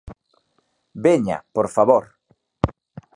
[1.05, 2.05] ¡Veña, por favor!